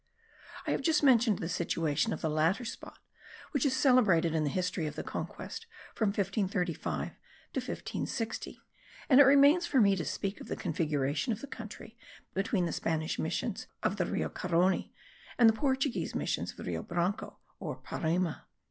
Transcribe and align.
I 0.65 0.71
have 0.71 0.81
just 0.81 1.03
mentioned 1.03 1.37
the 1.37 1.47
situation 1.47 2.11
of 2.11 2.21
the 2.21 2.29
latter 2.31 2.65
spot, 2.65 2.97
which 3.51 3.67
is 3.67 3.75
celebrated 3.75 4.33
in 4.33 4.43
the 4.43 4.49
history 4.49 4.87
of 4.87 4.95
the 4.95 5.03
conquest 5.03 5.67
from 5.93 6.07
1535 6.07 7.09
to 7.53 7.59
1560; 7.59 8.59
and 9.11 9.19
it 9.19 9.23
remains 9.25 9.67
for 9.67 9.79
me 9.79 9.95
to 9.95 10.03
speak 10.03 10.41
of 10.41 10.47
the 10.47 10.55
configuration 10.55 11.31
of 11.33 11.41
the 11.41 11.45
country 11.45 11.99
between 12.33 12.65
the 12.65 12.71
Spanish 12.73 13.19
missions 13.19 13.67
of 13.83 13.97
the 13.97 14.07
Rio 14.07 14.29
Carony, 14.29 14.91
and 15.37 15.47
the 15.47 15.53
Portuguese 15.53 16.15
missions 16.15 16.49
of 16.49 16.57
the 16.57 16.63
Rio 16.63 16.81
Branco 16.81 17.37
or 17.59 17.77
Parima. 17.79 18.45